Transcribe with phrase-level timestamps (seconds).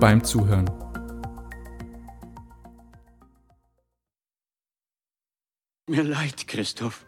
[0.00, 0.68] beim Zuhören.
[5.86, 7.04] Mir leid, Christoph.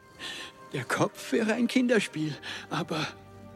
[0.73, 2.35] Der Kopf wäre ein Kinderspiel,
[2.71, 3.07] aber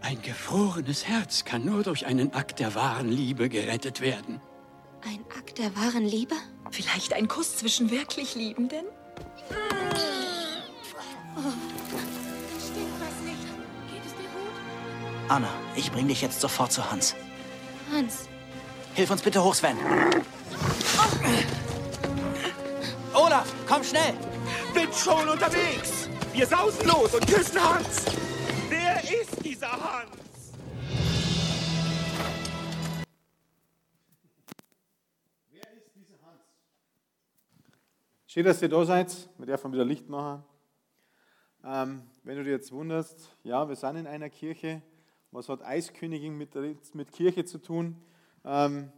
[0.00, 4.40] ein gefrorenes Herz kann nur durch einen Akt der wahren Liebe gerettet werden.
[5.04, 6.34] Ein Akt der wahren Liebe?
[6.70, 8.86] Vielleicht ein Kuss zwischen wirklich Liebenden?
[15.28, 17.16] Anna, ich bring dich jetzt sofort zu Hans.
[17.92, 18.28] Hans,
[18.96, 19.76] Hilf uns bitte hoch, Sven.
[23.12, 24.14] Olaf, komm schnell!
[24.72, 26.08] Bin schon unterwegs.
[26.32, 28.06] Wir sausen los und küssen Hans.
[28.70, 30.54] Wer ist dieser Hans?
[38.26, 39.28] Schön, dass ihr da seid.
[39.36, 40.42] Wir dürfen wieder Licht machen.
[41.62, 44.80] Ähm, wenn du dir jetzt wunderst, ja, wir sind in einer Kirche.
[45.32, 48.02] Was hat Eiskönigin mit, der, mit Kirche zu tun?
[48.48, 48.92] Ähm,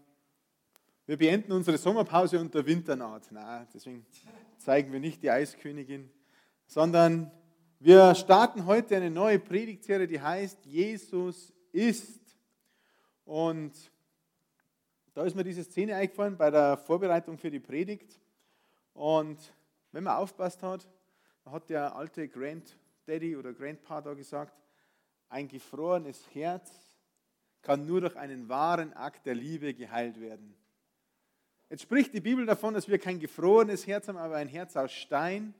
[1.06, 3.32] wir beenden unsere Sommerpause unter Winternaht.
[3.32, 4.04] Nein, deswegen
[4.58, 6.10] zeigen wir nicht die Eiskönigin,
[6.66, 7.30] sondern
[7.80, 12.20] wir starten heute eine neue Predigtserie, die heißt Jesus ist.
[13.24, 13.72] Und
[15.14, 18.20] da ist mir diese Szene eingefallen bei der Vorbereitung für die Predigt.
[18.92, 19.38] Und
[19.92, 20.86] wenn man aufpasst hat,
[21.46, 24.62] hat der alte Granddaddy oder Grandpa da gesagt,
[25.30, 26.87] ein gefrorenes Herz
[27.68, 30.54] kann nur durch einen wahren Akt der Liebe geheilt werden.
[31.68, 34.90] Jetzt spricht die Bibel davon, dass wir kein gefrorenes Herz haben, aber ein Herz aus
[34.90, 35.52] Stein.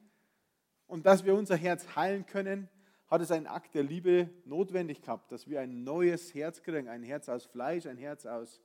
[0.87, 2.67] Und dass wir unser Herz heilen können,
[3.09, 7.03] hat es einen Akt der Liebe notwendig gehabt, dass wir ein neues Herz kriegen, ein
[7.03, 8.63] Herz aus Fleisch, ein Herz aus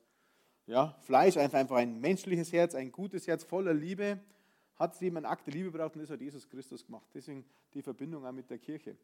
[0.65, 4.21] ja, Fleisch, einfach, ein menschliches Herz, ein gutes Herz voller Liebe.
[4.75, 7.09] Hat es eben einen Akt der Liebe braucht und das hat Jesus Christus gemacht.
[7.13, 7.43] Deswegen
[7.73, 8.95] die Verbindung auch mit der Kirche.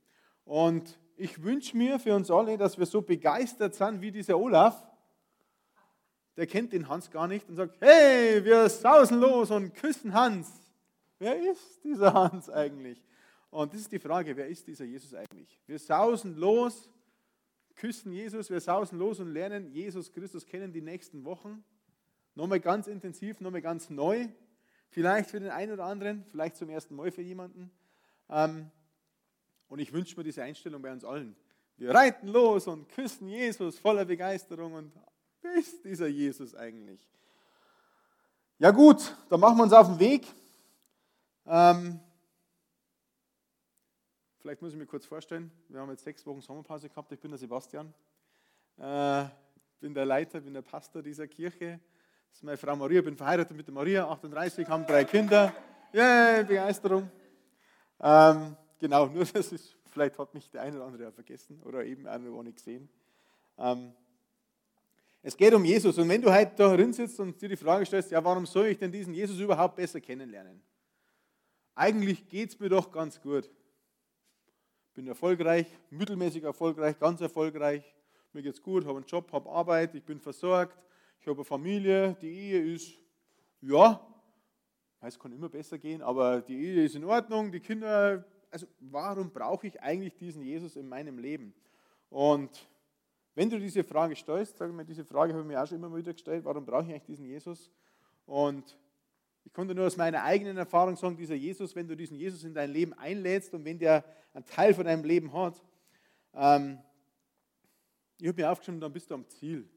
[0.45, 4.81] Und ich wünsche mir für uns alle, dass wir so begeistert sind wie dieser Olaf.
[6.37, 10.49] Der kennt den Hans gar nicht und sagt, hey, wir sausen los und küssen Hans.
[11.17, 13.03] Wer ist dieser Hans eigentlich?
[13.49, 15.59] Und das ist die Frage, wer ist dieser Jesus eigentlich?
[15.65, 16.89] Wir sausen los,
[17.75, 21.63] küssen Jesus, wir sausen los und lernen Jesus Christus kennen die nächsten Wochen.
[22.35, 24.27] Nochmal ganz intensiv, nochmal ganz neu.
[24.89, 27.71] Vielleicht für den einen oder anderen, vielleicht zum ersten Mal für jemanden.
[28.29, 28.71] Ähm,
[29.69, 31.35] und ich wünsche mir diese Einstellung bei uns allen.
[31.77, 34.73] Wir reiten los und küssen Jesus voller Begeisterung.
[34.73, 34.91] Und
[35.41, 36.99] wer ist dieser Jesus eigentlich?
[38.57, 40.27] Ja gut, dann machen wir uns auf den Weg.
[41.45, 41.99] Ähm,
[44.41, 45.49] vielleicht muss ich mir kurz vorstellen.
[45.69, 47.11] Wir haben jetzt sechs Wochen Sommerpause gehabt.
[47.13, 47.93] Ich bin der Sebastian.
[48.77, 49.25] Äh,
[49.79, 51.79] bin der Leiter, bin der Pastor dieser Kirche.
[52.29, 53.01] Das ist meine Frau Maria.
[53.01, 55.53] bin verheiratet mit der Maria, 38, haben drei Kinder.
[55.93, 57.09] Yeah, Begeisterung.
[58.01, 61.85] Ähm, genau, nur das ist, vielleicht hat mich der eine oder andere ja vergessen oder
[61.85, 62.89] eben noch nicht gesehen.
[63.57, 63.93] Ähm,
[65.21, 65.97] es geht um Jesus.
[65.97, 68.67] Und wenn du heute da drin sitzt und dir die Frage stellst, ja, warum soll
[68.67, 70.61] ich denn diesen Jesus überhaupt besser kennenlernen?
[71.75, 73.49] Eigentlich geht es mir doch ganz gut.
[74.93, 77.83] Bin erfolgreich, mittelmäßig erfolgreich, ganz erfolgreich.
[78.31, 80.85] Mir geht's gut, habe einen Job, habe Arbeit, ich bin versorgt,
[81.19, 82.93] ich habe eine Familie, die Ehe ist,
[83.61, 84.05] ja,
[85.01, 89.31] es kann immer besser gehen, aber die Ehe ist in Ordnung, die Kinder, also warum
[89.31, 91.53] brauche ich eigentlich diesen Jesus in meinem Leben?
[92.09, 92.49] Und
[93.35, 95.95] wenn du diese Frage stellst, sage mir, diese Frage habe ich mir auch schon immer
[95.95, 97.71] wieder gestellt, warum brauche ich eigentlich diesen Jesus?
[98.25, 98.77] Und
[99.45, 102.53] ich konnte nur aus meiner eigenen Erfahrung sagen, dieser Jesus, wenn du diesen Jesus in
[102.53, 105.61] dein Leben einlädst und wenn der einen Teil von deinem Leben hat,
[106.33, 106.79] ähm,
[108.19, 109.69] ich habe mir aufgeschrieben, dann bist du am Ziel.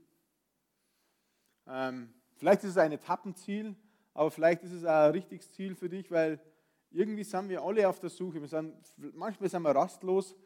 [1.66, 3.76] Ähm, vielleicht ist es ein Etappenziel,
[4.14, 6.40] aber vielleicht ist es auch ein richtiges Ziel für dich, weil
[6.92, 8.40] irgendwie sind wir alle auf der Suche.
[8.40, 8.74] Wir sind,
[9.14, 10.36] manchmal sind wir rastlos.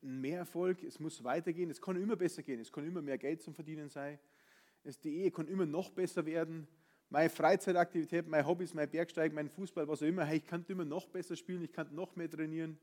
[0.00, 3.42] Mehr Erfolg, es muss weitergehen, es kann immer besser gehen, es kann immer mehr Geld
[3.42, 4.18] zum Verdienen sein.
[4.84, 6.68] Es, die Ehe kann immer noch besser werden.
[7.10, 10.84] Meine Freizeitaktivität, meine Hobbys, mein Bergsteigen, mein Fußball, was auch immer, hey, ich kann immer
[10.84, 12.78] noch besser spielen, ich kann noch mehr trainieren.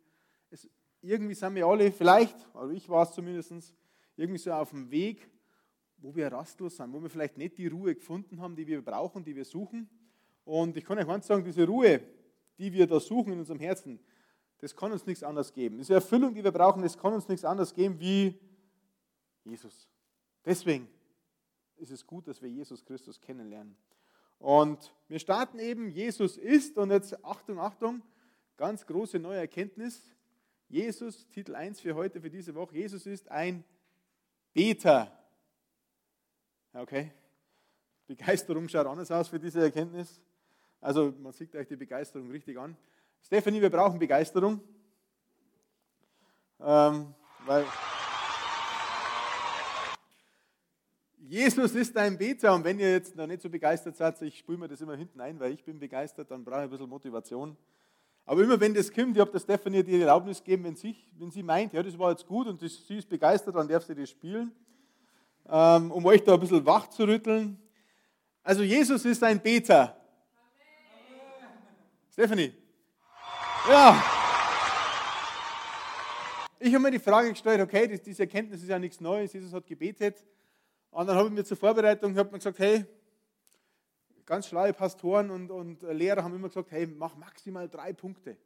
[0.50, 0.68] Es,
[1.02, 3.74] irgendwie sind wir alle, vielleicht, oder ich war es zumindest,
[4.18, 5.30] irgendwie so auf dem Weg,
[5.98, 9.24] wo wir rastlos sind, wo wir vielleicht nicht die Ruhe gefunden haben, die wir brauchen,
[9.24, 9.90] die wir suchen.
[10.44, 12.02] Und ich kann euch ganz sagen, diese Ruhe,
[12.58, 14.00] die wir da suchen in unserem Herzen,
[14.60, 15.78] das kann uns nichts anderes geben.
[15.78, 18.40] Diese Erfüllung, die wir brauchen, das kann uns nichts anderes geben wie
[19.44, 19.90] Jesus.
[20.46, 20.88] Deswegen
[21.78, 23.76] ist es gut, dass wir Jesus Christus kennenlernen.
[24.40, 28.02] Und wir starten eben, Jesus ist, und jetzt Achtung, Achtung,
[28.58, 30.12] ganz große neue Erkenntnis.
[30.68, 33.64] Jesus, Titel 1 für heute, für diese Woche, Jesus ist ein
[34.54, 35.12] Beter.
[36.74, 37.12] Okay,
[38.08, 40.22] Begeisterung schaut anders aus für diese Erkenntnis.
[40.86, 42.78] Also man sieht euch die Begeisterung richtig an.
[43.20, 44.62] Stephanie, wir brauchen Begeisterung.
[46.60, 47.12] Ähm,
[47.44, 47.66] weil
[51.18, 54.60] Jesus ist ein Beter und wenn ihr jetzt noch nicht so begeistert seid, ich spüre
[54.60, 57.58] mir das immer hinten ein, weil ich bin begeistert, dann brauche ich ein bisschen Motivation.
[58.24, 61.32] Aber immer wenn das kommt, ich habe der Stephanie die Erlaubnis gegeben, wenn sie, wenn
[61.32, 63.96] sie meint, ja, das war jetzt gut und das, sie ist begeistert, dann darf sie
[63.96, 64.52] das spielen,
[65.50, 67.60] ähm, um euch da ein bisschen wach zu rütteln.
[68.44, 70.00] Also Jesus ist ein Beter.
[72.16, 72.54] Stephanie.
[73.68, 74.02] Ja.
[76.60, 79.68] Ich habe mir die Frage gestellt, okay, diese Erkenntnis ist ja nichts Neues, Jesus hat
[79.68, 80.24] gebetet.
[80.92, 82.86] Und dann habe ich mir zur Vorbereitung hab mir gesagt, hey,
[84.26, 88.38] ganz schlaue Pastoren und, und Lehrer haben immer gesagt, hey, mach maximal drei Punkte.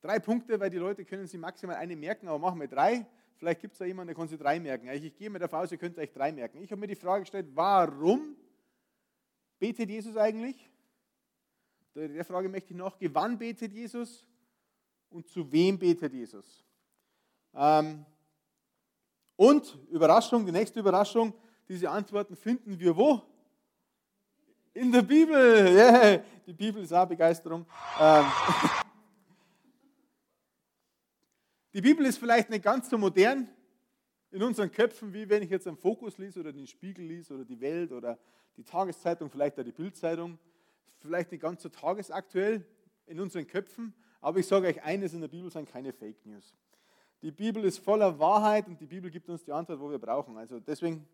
[0.00, 3.04] Drei Punkte, weil die Leute können sich maximal eine merken, aber machen wir drei.
[3.36, 4.88] Vielleicht gibt es da jemanden, der kann sich drei merken.
[4.88, 6.62] Ich, ich gehe mir davon aus, ihr könnt euch drei merken.
[6.62, 8.36] Ich habe mir die Frage gestellt, warum
[9.58, 10.69] betet Jesus eigentlich?
[11.94, 14.24] Der Frage möchte ich nachgehen, wann betet Jesus
[15.10, 16.64] und zu wem betet Jesus?
[17.54, 18.04] Ähm,
[19.36, 21.32] und Überraschung, die nächste Überraschung,
[21.68, 23.22] diese Antworten finden wir wo?
[24.72, 25.66] In der Bibel.
[25.66, 26.22] Yeah.
[26.46, 27.66] Die Bibel ist auch Begeisterung.
[27.98, 28.24] Ähm.
[31.72, 33.48] Die Bibel ist vielleicht nicht ganz so modern
[34.32, 37.44] in unseren Köpfen, wie wenn ich jetzt einen Fokus lese oder den Spiegel lese oder
[37.44, 38.18] die Welt oder
[38.56, 40.36] die Tageszeitung, vielleicht auch die Bildzeitung.
[40.98, 42.64] Vielleicht nicht ganz so tagesaktuell
[43.06, 46.54] in unseren Köpfen, aber ich sage euch eines, in der Bibel sind keine Fake News.
[47.22, 50.36] Die Bibel ist voller Wahrheit und die Bibel gibt uns die Antwort, wo wir brauchen.
[50.36, 51.06] Also deswegen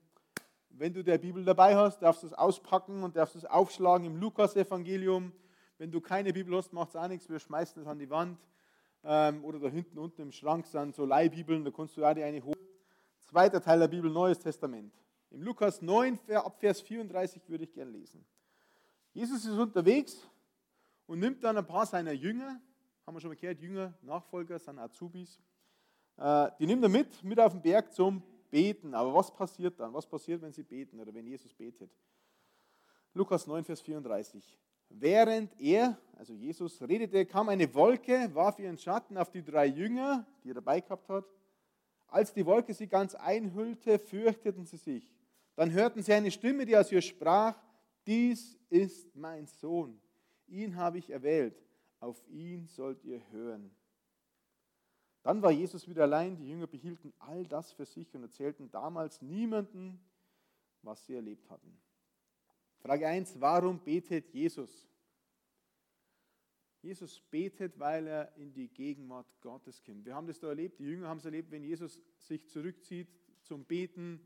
[0.79, 4.17] wenn du der Bibel dabei hast, darfst du es auspacken und darfst es aufschlagen im
[4.17, 5.33] Lukas-Evangelium.
[5.79, 8.39] Wenn du keine Bibel hast, macht es auch nichts, wir schmeißen es an die Wand.
[9.05, 12.23] Ähm, oder da hinten unten im Schrank sind so Leihbibeln, da kannst du auch die
[12.23, 12.57] eine holen.
[13.21, 14.93] Zweiter Teil der Bibel, Neues Testament.
[15.31, 18.25] Im Lukas 9, ab Vers 34 würde ich gern lesen.
[19.17, 20.29] Jesus ist unterwegs
[21.07, 22.61] und nimmt dann ein paar seiner Jünger,
[23.07, 25.41] haben wir schon mal gehört, Jünger, Nachfolger, sind Azubis,
[26.19, 28.93] äh, die nimmt er mit, mit auf den Berg zum beten.
[28.93, 29.95] Aber was passiert dann?
[29.95, 31.91] Was passiert, wenn sie beten oder wenn Jesus betet?
[33.15, 34.59] Lukas 9, Vers 34.
[34.91, 40.27] Während er, also Jesus, redete, kam eine Wolke, warf ihren Schatten auf die drei Jünger,
[40.45, 41.25] die er dabei gehabt hat.
[42.09, 45.17] Als die Wolke sie ganz einhüllte, fürchteten sie sich.
[45.55, 47.57] Dann hörten sie eine Stimme, die aus ihr sprach,
[48.07, 50.01] dies ist mein Sohn,
[50.47, 51.61] ihn habe ich erwählt,
[52.01, 53.71] auf ihn sollt ihr hören.
[55.23, 59.21] Dann war Jesus wieder allein, die Jünger behielten all das für sich und erzählten damals
[59.23, 59.99] niemanden,
[60.83, 61.77] was sie erlebt hatten.
[62.79, 64.89] Frage 1, warum betet Jesus?
[66.81, 70.05] Jesus betet, weil er in die Gegenwart Gottes kommt.
[70.05, 73.09] Wir haben das da erlebt, die Jünger haben es erlebt, wenn Jesus sich zurückzieht
[73.43, 74.21] zum Beten,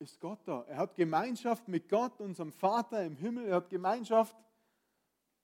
[0.00, 0.64] ist Gott da.
[0.68, 3.46] Er hat Gemeinschaft mit Gott, unserem Vater im Himmel.
[3.46, 4.36] Er hat Gemeinschaft.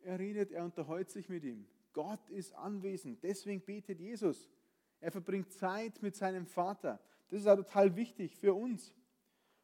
[0.00, 1.66] Er redet, er unterhält sich mit ihm.
[1.92, 3.22] Gott ist anwesend.
[3.22, 4.48] Deswegen betet Jesus.
[5.00, 7.00] Er verbringt Zeit mit seinem Vater.
[7.28, 8.94] Das ist auch total wichtig für uns.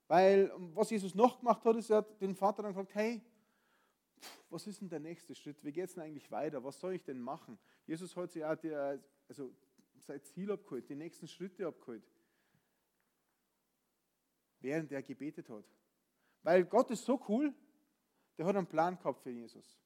[0.09, 3.23] Weil was Jesus noch gemacht hat, ist, er hat den Vater dann gefragt, hey,
[4.51, 5.65] was ist denn der nächste Schritt?
[5.65, 6.63] Wie geht es denn eigentlich weiter?
[6.63, 7.59] Was soll ich denn machen?
[7.87, 8.75] Jesus hat sich auch die,
[9.29, 9.55] also
[9.99, 12.03] sein Ziel abgeholt, die nächsten Schritte abgeholt.
[14.63, 15.65] Während er gebetet hat.
[16.43, 17.53] Weil Gott ist so cool,
[18.39, 19.79] der hat einen Plan gehabt für Jesus.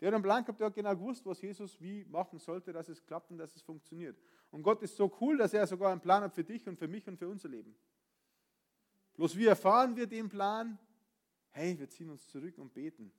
[0.00, 2.88] Der hat einen Plan gehabt, der hat genau gewusst, was Jesus wie machen sollte, dass
[2.88, 4.16] es klappt und dass es funktioniert.
[4.50, 6.88] Und Gott ist so cool, dass er sogar einen Plan hat für dich und für
[6.88, 7.74] mich und für unser Leben.
[9.14, 10.78] Bloß wie erfahren wir den Plan?
[11.50, 13.12] Hey, wir ziehen uns zurück und beten.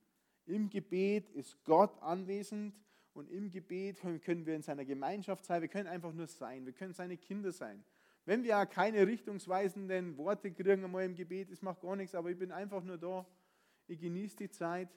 [0.45, 2.75] Im Gebet ist Gott anwesend
[3.13, 5.61] und im Gebet können wir in seiner Gemeinschaft sein.
[5.61, 6.65] Wir können einfach nur sein.
[6.65, 7.83] Wir können seine Kinder sein.
[8.25, 12.29] Wenn wir auch keine richtungsweisenden Worte kriegen einmal im Gebet, das macht gar nichts, aber
[12.29, 13.25] ich bin einfach nur da.
[13.87, 14.89] Ich genieße die Zeit.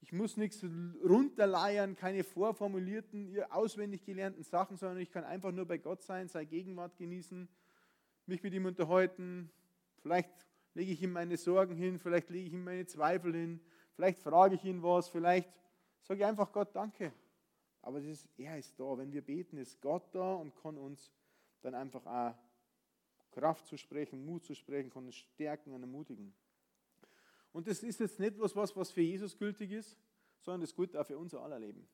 [0.00, 0.64] Ich muss nichts
[1.04, 6.46] runterleiern, keine vorformulierten, auswendig gelernten Sachen, sondern ich kann einfach nur bei Gott sein, seine
[6.46, 7.46] Gegenwart genießen,
[8.24, 9.50] mich mit ihm unterhalten.
[9.98, 10.30] Vielleicht
[10.72, 13.60] lege ich ihm meine Sorgen hin, vielleicht lege ich ihm meine Zweifel hin,
[13.92, 15.52] vielleicht frage ich ihn was, vielleicht
[16.00, 17.12] sage ich einfach Gott Danke.
[17.82, 18.96] Aber ist, er ist da.
[18.96, 21.12] Wenn wir beten, ist Gott da und kann uns
[21.60, 22.34] dann einfach auch
[23.30, 26.34] Kraft zu sprechen, Mut zu sprechen, uns stärken und ermutigen.
[27.52, 29.98] Und das ist jetzt nicht bloß was, was für Jesus gültig ist,
[30.40, 31.88] sondern das gilt auch für unser aller Leben.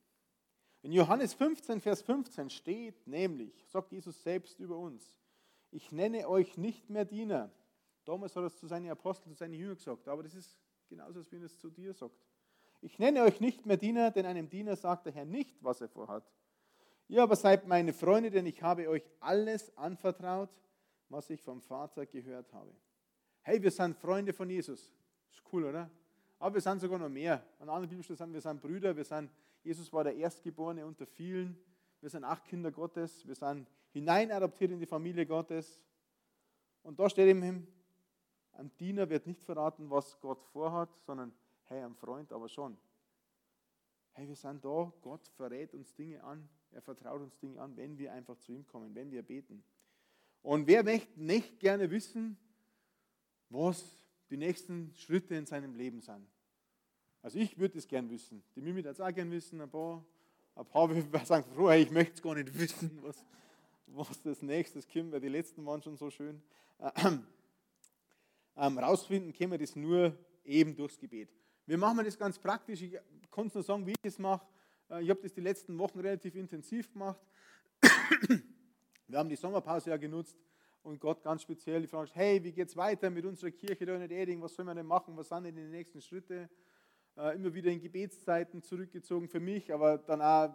[0.83, 5.19] In Johannes 15, Vers 15 steht nämlich, sagt Jesus selbst über uns,
[5.71, 7.51] ich nenne euch nicht mehr Diener,
[8.07, 10.57] Damals hat er es zu seinen Aposteln, zu seinen Jüngern gesagt, aber das ist
[10.89, 12.15] genauso, als wenn er es zu dir sagt.
[12.81, 15.89] Ich nenne euch nicht mehr Diener, denn einem Diener sagt der Herr nicht, was er
[15.89, 16.25] vorhat.
[17.09, 20.51] Ihr aber seid meine Freunde, denn ich habe euch alles anvertraut,
[21.09, 22.73] was ich vom Vater gehört habe.
[23.43, 24.93] Hey, wir sind Freunde von Jesus.
[25.31, 25.91] Ist cool, oder?
[26.39, 27.43] Aber wir sind sogar noch mehr.
[27.59, 29.31] An anderen Bibelstellen sind wir sind Brüder, wir sind,
[29.63, 31.59] Jesus war der Erstgeborene unter vielen.
[32.01, 35.83] Wir sind acht Kinder Gottes, wir sind hineinadoptiert in die Familie Gottes.
[36.83, 37.67] Und da steht eben,
[38.53, 41.33] ein Diener wird nicht verraten, was Gott vorhat, sondern
[41.65, 42.77] hey, ein Freund aber schon.
[44.13, 47.99] Hey, wir sind da, Gott verrät uns Dinge an, er vertraut uns Dinge an, wenn
[47.99, 49.63] wir einfach zu ihm kommen, wenn wir beten.
[50.43, 52.37] Und wer möchte nicht gerne wissen,
[53.51, 53.85] was
[54.31, 56.27] die nächsten Schritte in seinem Leben sind?
[57.23, 58.43] Also ich würde es gern wissen.
[58.55, 60.05] Die Mimi würde es auch gern wissen, ein paar.
[60.55, 60.89] Ein paar
[61.27, 63.17] sagen froh, ich möchte es gar nicht wissen, was,
[63.89, 66.41] was das nächste kommt, weil die letzten waren schon so schön.
[68.57, 71.29] Ähm, rausfinden können wir das nur eben durchs Gebet.
[71.67, 72.81] Wir machen das ganz praktisch.
[72.81, 72.97] Ich
[73.31, 74.47] kann es nur sagen, wie ich das mache.
[74.89, 77.21] Äh, ich habe das die letzten Wochen relativ intensiv gemacht.
[79.09, 80.37] Wir haben die Sommerpause ja genutzt
[80.83, 83.95] und Gott ganz speziell die Frage, hey, wie geht es weiter mit unserer Kirche da
[83.95, 84.43] in Eding?
[84.43, 85.17] Was soll man denn machen?
[85.17, 86.49] Was sind denn die nächsten Schritte?
[87.17, 90.53] Äh, immer wieder in Gebetszeiten zurückgezogen für mich, aber dann auch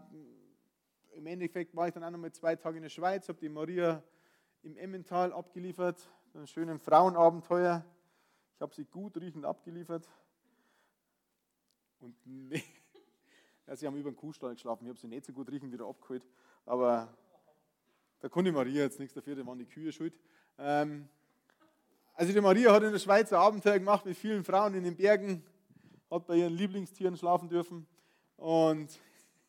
[1.13, 3.50] im Endeffekt war ich dann auch noch mal zwei Tage in der Schweiz, habe die
[3.50, 4.03] Maria
[4.63, 7.86] im Emmental abgeliefert, einen schönen Frauenabenteuer.
[8.55, 10.08] Ich habe sie gut riechend abgeliefert.
[12.00, 12.63] Und nee,
[13.65, 14.84] ja, sie haben über den Kuhstall geschlafen.
[14.86, 16.27] Ich habe sie nicht so gut riechend wieder abgeholt.
[16.65, 17.15] Aber
[18.22, 20.13] da konnte Maria jetzt nichts dafür, da waren die Kühe schuld.
[20.58, 21.10] Ähm,
[22.13, 24.96] also die Maria hat in der Schweiz ein Abenteuer gemacht mit vielen Frauen in den
[24.96, 25.44] Bergen,
[26.10, 27.88] hat bei ihren Lieblingstieren schlafen dürfen.
[28.38, 29.00] Und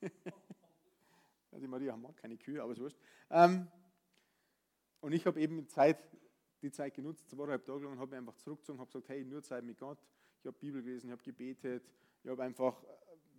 [1.60, 2.98] die Maria mag keine Kühe, aber so ist.
[3.30, 3.68] Ähm,
[5.00, 5.98] und ich habe eben Zeit,
[6.62, 9.42] die Zeit genutzt, zweieinhalb Tage lang, und habe mich einfach zurückgezogen, habe gesagt, hey, nur
[9.42, 9.98] Zeit mit Gott.
[10.40, 11.84] Ich habe Bibel gelesen, ich habe gebetet,
[12.24, 12.82] ich habe einfach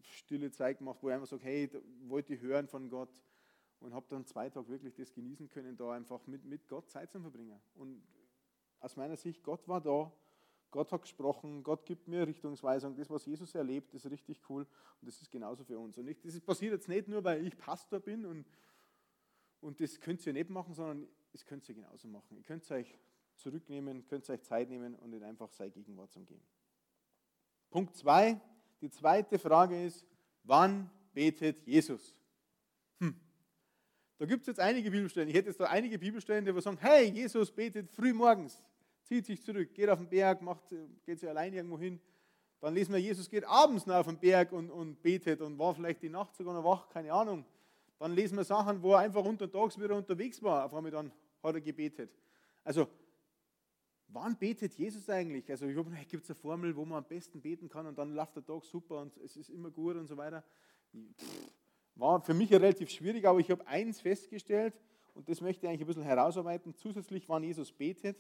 [0.02, 1.72] stille Zeit gemacht, wo ich einfach sage, hey,
[2.04, 3.10] wollte ich hören von Gott.
[3.84, 7.12] Und habe dann zwei Tage wirklich das genießen können, da einfach mit, mit Gott Zeit
[7.12, 7.60] zu verbringen.
[7.75, 8.02] Und
[8.80, 10.10] aus meiner Sicht, Gott war da,
[10.72, 12.96] Gott hat gesprochen, Gott gibt mir Richtungsweisung.
[12.96, 14.66] Das, was Jesus erlebt, ist richtig cool
[15.02, 15.98] und das ist genauso für uns.
[15.98, 18.48] Und ich, das passiert jetzt nicht nur, weil ich Pastor bin und,
[19.60, 22.38] und das könnt ihr nicht machen, sondern das könnt ihr genauso machen.
[22.38, 22.98] Ihr könnt euch
[23.36, 26.42] zurücknehmen, könnt euch Zeit nehmen und in einfach sei Gegenwart zum Gehen.
[27.70, 28.40] Punkt 2,
[28.80, 30.08] die zweite Frage ist,
[30.44, 32.16] wann betet Jesus?
[33.00, 33.20] Hm.
[34.24, 35.27] Da gibt es jetzt einige Bibelstellen.
[35.27, 38.58] Ich hätte jetzt da einige Bibelstellen, die sagen, hey, Jesus betet früh morgens,
[39.01, 40.63] zieht sich zurück, geht auf den Berg, macht,
[41.06, 42.00] geht sich allein irgendwo hin.
[42.62, 45.75] Dann lesen wir, Jesus geht abends noch auf den Berg und, und betet und war
[45.75, 47.44] vielleicht die Nacht sogar noch wach, keine Ahnung.
[48.00, 51.12] Dann lesen wir Sachen, wo er einfach untertags wieder unterwegs war, auf einmal dann
[51.44, 52.10] hat er gebetet.
[52.63, 52.88] Also
[54.08, 55.50] Wann betet Jesus eigentlich?
[55.50, 58.13] Also ich habe, gibt es eine Formel, wo man am besten beten kann und dann
[58.13, 60.46] läuft der Tag super und es ist immer gut und so weiter.
[61.95, 64.73] War für mich relativ schwierig, aber ich habe eins festgestellt
[65.13, 66.73] und das möchte ich eigentlich ein bisschen herausarbeiten.
[66.75, 68.17] Zusätzlich, wann Jesus betet,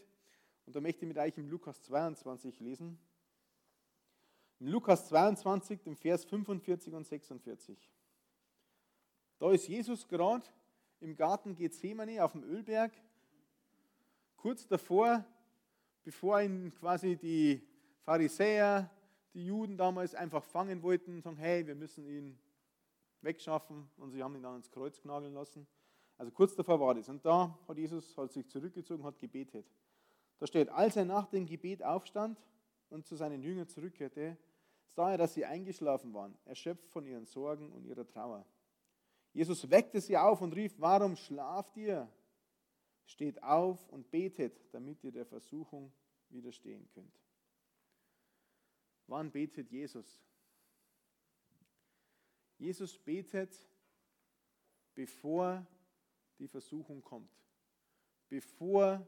[0.65, 2.97] und da möchte ich mit euch im Lukas 22 lesen.
[4.59, 7.77] Im Lukas 22, dem Vers 45 und 46.
[9.39, 10.45] Da ist Jesus gerade
[11.01, 12.93] im Garten Gethsemane auf dem Ölberg.
[14.37, 15.25] Kurz davor
[16.03, 17.61] bevor ihn quasi die
[18.03, 18.89] Pharisäer,
[19.33, 22.37] die Juden damals einfach fangen wollten, sagen, hey, wir müssen ihn
[23.23, 25.67] wegschaffen und sie haben ihn dann ans Kreuz knageln lassen.
[26.17, 27.09] Also kurz davor war das.
[27.09, 29.65] Und da hat Jesus hat sich zurückgezogen, hat gebetet.
[30.39, 32.39] Da steht, als er nach dem Gebet aufstand
[32.89, 34.37] und zu seinen Jüngern zurückkehrte,
[34.89, 38.45] sah er, dass sie eingeschlafen waren, erschöpft von ihren Sorgen und ihrer Trauer.
[39.33, 42.07] Jesus weckte sie auf und rief, warum schlaft ihr?
[43.05, 45.91] Steht auf und betet, damit ihr der Versuchung
[46.29, 47.19] widerstehen könnt.
[49.07, 50.23] Wann betet Jesus?
[52.63, 53.53] Jesus betet,
[54.95, 55.67] bevor
[56.39, 57.29] die Versuchung kommt,
[58.29, 59.05] bevor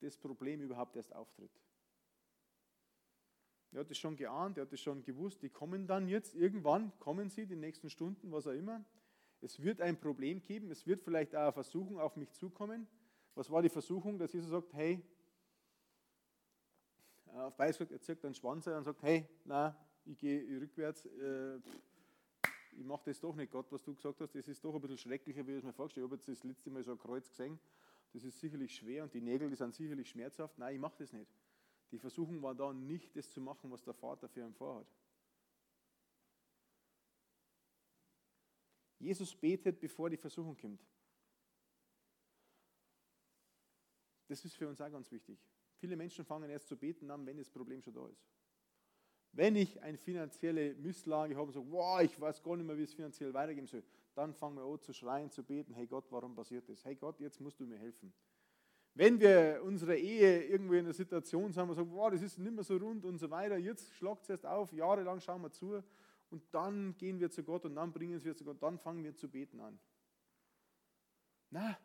[0.00, 1.50] das Problem überhaupt erst auftritt.
[3.72, 6.98] Er hat es schon geahnt, er hat es schon gewusst, die kommen dann jetzt, irgendwann
[6.98, 8.82] kommen sie, die nächsten Stunden, was auch immer.
[9.42, 12.88] Es wird ein Problem geben, es wird vielleicht auch eine Versuchung auf mich zukommen.
[13.34, 15.04] Was war die Versuchung, dass Jesus sagt, hey,
[17.26, 19.76] äh, auf sagt, er zirkt einen Schwanz und sagt, hey, na,
[20.06, 21.60] ich gehe rückwärts, äh,
[22.76, 24.98] ich mache das doch nicht, Gott, was du gesagt hast, das ist doch ein bisschen
[24.98, 26.14] schrecklicher, wie ich es mir vorgestellt habe.
[26.16, 27.58] Ich habe jetzt das letzte Mal so ein Kreuz gesehen,
[28.12, 30.58] das ist sicherlich schwer und die Nägel, die sind sicherlich schmerzhaft.
[30.58, 31.30] Nein, ich mache das nicht.
[31.90, 34.86] Die Versuchung war da nicht, das zu machen, was der Vater für ihn vorhat.
[38.98, 40.84] Jesus betet, bevor die Versuchung kommt.
[44.28, 45.38] Das ist für uns auch ganz wichtig.
[45.76, 48.26] Viele Menschen fangen erst zu beten an, wenn das Problem schon da ist.
[49.36, 52.84] Wenn ich eine finanzielle Misslage habe und sage, wow, ich weiß gar nicht mehr, wie
[52.84, 53.82] es finanziell weitergehen soll,
[54.14, 56.82] dann fangen wir an zu schreien, zu beten, hey Gott, warum passiert das?
[56.86, 58.14] Hey Gott, jetzt musst du mir helfen.
[58.94, 62.38] Wenn wir unsere Ehe irgendwo in einer Situation sind, wo wir sagen, wow, das ist
[62.38, 65.52] nicht mehr so rund und so weiter, jetzt schlagt es erst auf, jahrelang schauen wir
[65.52, 65.82] zu
[66.30, 69.14] und dann gehen wir zu Gott und dann bringen wir zu Gott, dann fangen wir
[69.14, 69.78] zu beten an.
[71.50, 71.78] Na,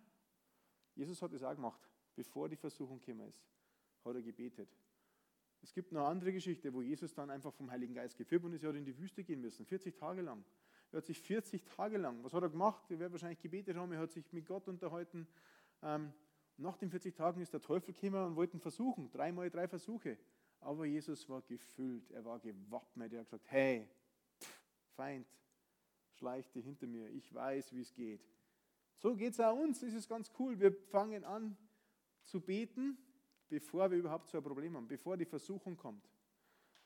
[0.96, 1.82] Jesus hat es auch gemacht,
[2.16, 3.44] bevor die Versuchung gekommen ist,
[4.06, 4.70] hat er gebetet.
[5.62, 8.64] Es gibt eine andere Geschichte, wo Jesus dann einfach vom Heiligen Geist geführt und ist,
[8.64, 10.44] er hat in die Wüste gehen müssen, 40 Tage lang.
[10.92, 12.84] Er hat sich 40 Tage lang, was hat er gemacht?
[12.90, 15.28] Er wird wahrscheinlich gebetet haben, er hat sich mit Gott unterhalten.
[15.84, 16.12] Ähm,
[16.58, 20.18] nach den 40 Tagen ist der Teufel gekommen und wollte ihn versuchen, dreimal drei Versuche.
[20.60, 23.88] Aber Jesus war gefüllt, er war gewappnet, er hat gesagt, hey,
[24.96, 25.28] Feind,
[26.12, 28.22] schleich dich hinter mir, ich weiß, wie es geht.
[28.98, 30.60] So geht es auch uns, das ist ganz cool.
[30.60, 31.58] Wir fangen an
[32.22, 32.98] zu beten,
[33.52, 36.10] bevor wir überhaupt so ein Problem haben, bevor die Versuchung kommt.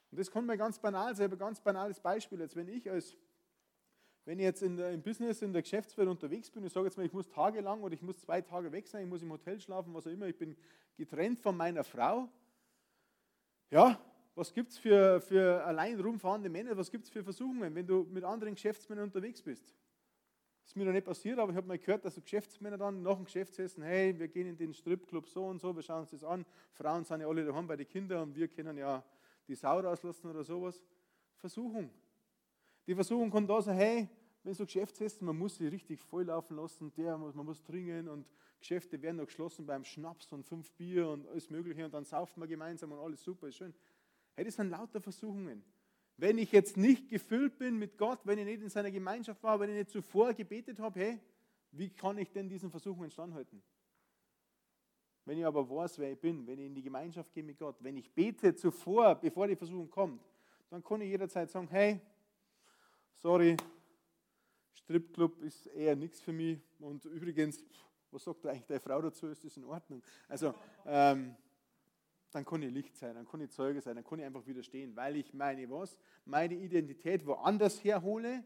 [0.10, 2.40] Und das kann man ganz banal sein, ein ganz banales Beispiel.
[2.40, 3.16] Jetzt, wenn ich als
[4.28, 6.98] wenn ich jetzt in der, im Business, in der Geschäftswelt unterwegs bin, ich sage jetzt
[6.98, 9.60] mal, ich muss tagelang oder ich muss zwei Tage weg sein, ich muss im Hotel
[9.60, 10.58] schlafen, was auch immer, ich bin
[10.98, 12.28] getrennt von meiner Frau.
[13.70, 14.00] Ja,
[14.34, 18.08] was gibt es für, für allein rumfahrende Männer, was gibt es für Versuchungen, wenn du
[18.10, 19.76] mit anderen Geschäftsmännern unterwegs bist?
[20.66, 23.16] Ist mir noch nicht passiert, aber ich habe mal gehört, dass so Geschäftsmänner dann nach
[23.16, 26.24] dem Geschäftsessen, hey, wir gehen in den Stripclub so und so, wir schauen uns das
[26.24, 26.44] an.
[26.74, 29.04] Frauen sind ja alle daheim bei den Kindern und wir können ja
[29.48, 30.84] die Sau rauslassen oder sowas.
[31.38, 31.92] Versuchung.
[32.88, 34.10] Die Versuchung kann da sein, hey,
[34.44, 38.28] wenn so Geschäftsessen, man muss sie richtig volllaufen lassen, der muss, man muss trinken und
[38.60, 42.42] Geschäfte werden noch geschlossen beim Schnaps und fünf Bier und alles Mögliche und dann saufen
[42.42, 43.74] wir gemeinsam und alles super, ist schön.
[44.36, 45.64] Hey, das sind lauter Versuchungen.
[46.18, 49.60] Wenn ich jetzt nicht gefüllt bin mit Gott, wenn ich nicht in seiner Gemeinschaft war,
[49.60, 51.20] wenn ich nicht zuvor gebetet habe, hey,
[51.72, 53.62] wie kann ich denn diesen Versuchungen standhalten?
[55.26, 57.76] Wenn ich aber weiß, wer ich bin, wenn ich in die Gemeinschaft gehe mit Gott,
[57.80, 60.22] wenn ich bete zuvor, bevor die Versuchung kommt,
[60.70, 62.00] dann kann ich jederzeit sagen, hey,
[63.12, 63.58] sorry,
[64.72, 66.60] Stripclub ist eher nichts für mich.
[66.80, 67.66] Und übrigens,
[68.12, 69.28] was sagt eigentlich deine Frau dazu?
[69.28, 70.02] Ist das in Ordnung?
[70.28, 70.54] Also,
[70.86, 71.36] ähm,
[72.32, 74.96] dann kann ich Licht sein, dann kann ich Zeuge sein, dann kann ich einfach widerstehen,
[74.96, 75.98] weil ich meine was?
[76.26, 78.44] Meine Identität woanders herhole,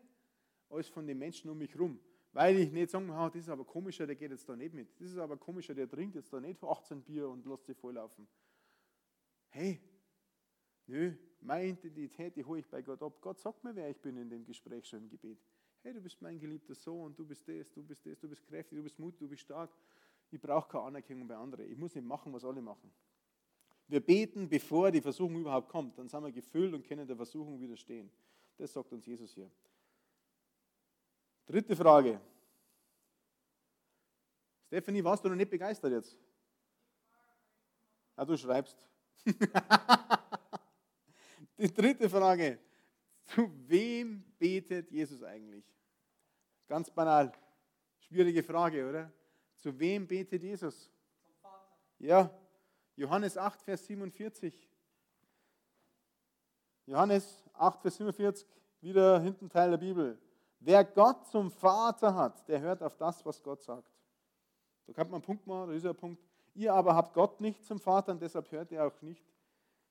[0.70, 2.00] als von den Menschen um mich herum.
[2.32, 5.00] Weil ich nicht sagen, oh, das ist aber komischer, der geht jetzt da nicht mit.
[5.00, 8.28] Das ist aber komischer, der trinkt jetzt da nicht 18 Bier und lässt sich volllaufen.
[9.50, 9.82] Hey,
[10.86, 13.20] nö, meine Identität, die hole ich bei Gott ab.
[13.20, 15.40] Gott sagt mir, wer ich bin in dem Gespräch schon im Gebet.
[15.82, 18.78] Hey, du bist mein geliebter Sohn, du bist das, du bist das, du bist kräftig,
[18.78, 19.72] du bist mutig, du bist stark.
[20.30, 21.72] Ich brauche keine Anerkennung bei anderen.
[21.72, 22.92] Ich muss nicht machen, was alle machen.
[23.90, 25.98] Wir beten, bevor die Versuchung überhaupt kommt.
[25.98, 28.12] Dann sind wir gefüllt und können der Versuchung widerstehen.
[28.56, 29.50] Das sagt uns Jesus hier.
[31.48, 32.22] Dritte Frage.
[34.68, 36.16] Stephanie, warst du noch nicht begeistert jetzt?
[38.16, 38.78] Ja, du schreibst.
[41.58, 42.60] die dritte Frage.
[43.24, 45.66] Zu wem betet Jesus eigentlich?
[46.68, 47.32] Ganz banal.
[47.98, 49.12] Schwierige Frage, oder?
[49.56, 50.92] Zu wem betet Jesus?
[51.24, 51.76] Zum Vater.
[51.98, 52.40] Ja,
[53.00, 54.54] Johannes 8, Vers 47.
[56.86, 58.46] Johannes 8, Vers 47,
[58.82, 60.20] wieder hinten Teil der Bibel.
[60.60, 63.90] Wer Gott zum Vater hat, der hört auf das, was Gott sagt.
[64.86, 66.22] Da kann man einen Punkt machen, da ist ein Punkt.
[66.54, 69.26] Ihr aber habt Gott nicht zum Vater und deshalb hört er auch nicht,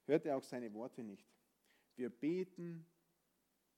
[0.04, 1.26] hört er auch seine Worte nicht.
[1.96, 2.84] Wir beten,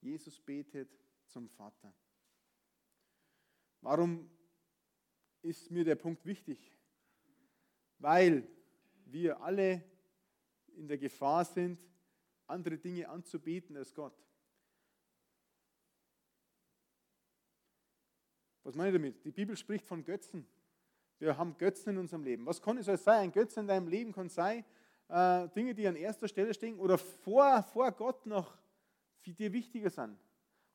[0.01, 0.91] Jesus betet
[1.27, 1.95] zum Vater.
[3.81, 4.29] Warum
[5.41, 6.77] ist mir der Punkt wichtig?
[8.01, 8.49] Weil
[9.13, 9.83] wir alle
[10.77, 11.81] in der Gefahr sind,
[12.47, 14.15] andere Dinge anzubeten als Gott.
[18.63, 19.25] Was meine ich damit?
[19.25, 20.47] Die Bibel spricht von Götzen.
[21.19, 22.47] Wir haben Götzen in unserem Leben.
[22.47, 23.25] Was kann es also sein?
[23.25, 24.65] Ein Götze in deinem Leben kann sein,
[25.09, 28.57] äh, Dinge, die an erster Stelle stehen oder vor, vor Gott noch
[29.19, 30.19] für dir wichtiger sind.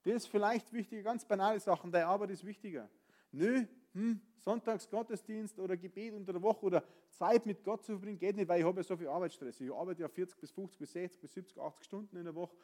[0.03, 2.89] Das ist vielleicht wichtiger, ganz banale Sachen, deine Arbeit ist wichtiger.
[3.31, 8.35] Nö, hm, Sonntagsgottesdienst oder Gebet unter der Woche oder Zeit mit Gott zu verbringen, geht
[8.35, 9.61] nicht, weil ich habe ja so viel Arbeitsstress.
[9.61, 12.55] Ich arbeite ja 40 bis 50 bis 60 bis 70, 80 Stunden in der Woche.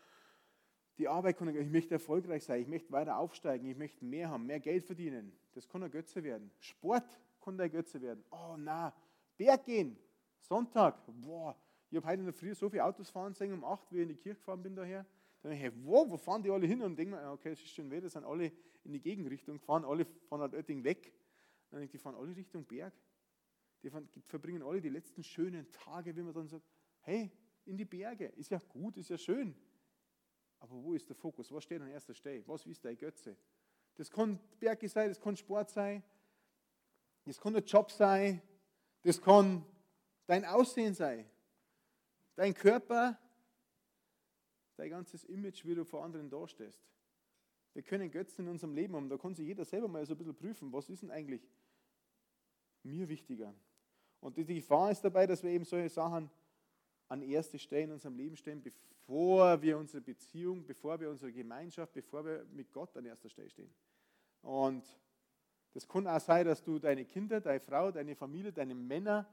[0.98, 4.46] Die Arbeit kann, ich möchte erfolgreich sein, ich möchte weiter aufsteigen, ich möchte mehr haben,
[4.46, 5.32] mehr Geld verdienen.
[5.54, 6.52] Das kann ein Götze werden.
[6.60, 7.06] Sport
[7.39, 8.24] kann ein Götze werden.
[8.30, 8.94] Oh na,
[9.38, 9.98] Berg gehen,
[10.41, 11.56] Sonntag, boah,
[11.89, 14.02] ich habe heute in der Früh so viele Autos fahren sehen um 8, wie ich
[14.04, 15.06] in die Kirche gefahren bin daher.
[15.41, 16.82] Dann denke ich, wo, wo fahren die alle hin?
[16.82, 18.52] Und denke mir, okay, es ist schon weh, das sind alle
[18.84, 21.13] in die Gegenrichtung, fahren alle von Oetting weg.
[21.72, 22.94] Dann denke die fahren alle Richtung Berg.
[23.82, 23.90] Die
[24.28, 26.66] verbringen alle die letzten schönen Tage, wie man dann sagt,
[27.00, 27.32] hey,
[27.66, 28.28] in die Berge.
[28.28, 29.56] Ist ja gut, ist ja schön.
[30.60, 31.52] Aber wo ist der Fokus?
[31.52, 32.48] Was steht an erster Stelle?
[32.48, 33.36] Was ist dein Götze?
[33.96, 36.04] Das kann Berge sein, das kann Sport sein,
[37.26, 38.42] das kann der Job sein,
[39.04, 39.66] das kann
[40.28, 41.26] dein Aussehen sein.
[42.36, 43.20] dein Körper,
[44.76, 46.84] dein ganzes Image, wie du vor anderen dastehst.
[47.74, 49.10] Wir können Götzen in unserem Leben haben.
[49.10, 51.48] Da kann sich jeder selber mal so ein bisschen prüfen, was ist denn eigentlich
[52.84, 53.54] mir wichtiger.
[54.20, 56.30] Und die Gefahr ist dabei, dass wir eben solche Sachen
[57.08, 61.94] an erste Stelle in unserem Leben stellen, bevor wir unsere Beziehung, bevor wir unsere Gemeinschaft,
[61.94, 63.74] bevor wir mit Gott an erster Stelle stehen.
[64.41, 64.86] Und
[65.74, 69.28] das kann auch sein, dass du deine Kinder, deine Frau, deine Familie, deine Männer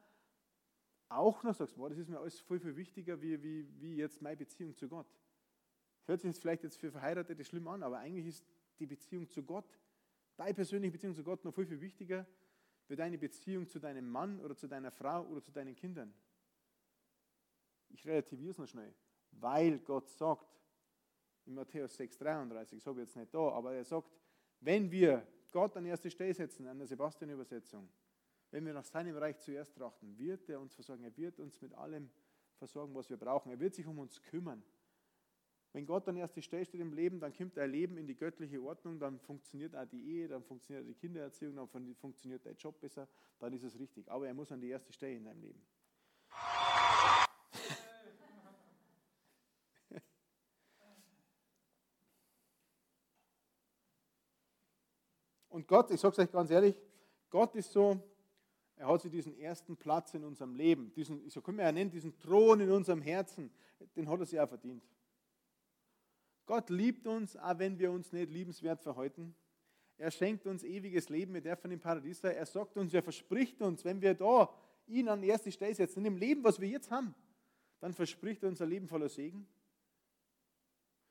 [1.08, 4.20] auch noch sagst, boah, das ist mir alles viel, viel wichtiger, wie, wie, wie jetzt
[4.20, 5.06] meine Beziehung zu Gott.
[6.06, 8.44] Hört sich jetzt vielleicht jetzt für Verheiratete schlimm an, aber eigentlich ist
[8.78, 9.78] die Beziehung zu Gott,
[10.36, 12.26] deine persönliche Beziehung zu Gott noch viel, viel wichtiger,
[12.88, 16.12] wie deine Beziehung zu deinem Mann oder zu deiner Frau oder zu deinen Kindern.
[17.90, 18.94] Ich relativiere es noch schnell,
[19.32, 20.46] weil Gott sagt,
[21.46, 24.10] in Matthäus 6,33, ich habe jetzt nicht da, aber er sagt,
[24.60, 27.88] wenn wir Gott an erste Stelle setzen, an der Sebastian-Übersetzung,
[28.50, 31.04] wenn wir nach seinem Reich zuerst trachten, wird er uns versorgen.
[31.04, 32.10] Er wird uns mit allem
[32.56, 33.50] versorgen, was wir brauchen.
[33.50, 34.62] Er wird sich um uns kümmern.
[35.72, 38.62] Wenn Gott an erste Stelle steht im Leben, dann kommt dein Leben in die göttliche
[38.62, 43.06] Ordnung, dann funktioniert auch die Ehe, dann funktioniert die Kindererziehung, dann funktioniert dein Job besser,
[43.38, 44.10] dann ist es richtig.
[44.10, 45.60] Aber er muss an die erste Stelle in deinem Leben.
[55.50, 56.80] Und Gott, ich sage es euch ganz ehrlich,
[57.28, 58.00] Gott ist so,
[58.76, 61.90] er hat sich diesen ersten Platz in unserem Leben, diesen, so können wir ja nennen,
[61.90, 63.50] diesen Thron in unserem Herzen,
[63.96, 64.82] den hat er sich auch verdient.
[66.48, 69.34] Gott liebt uns, auch wenn wir uns nicht liebenswert verhalten.
[69.98, 72.34] Er schenkt uns ewiges Leben, wir dürfen im Paradies sein.
[72.34, 74.50] Er sagt uns, er verspricht uns, wenn wir da
[74.86, 77.14] ihn an die erste Stelle setzen, in dem Leben, was wir jetzt haben,
[77.80, 79.46] dann verspricht er uns ein Leben voller Segen.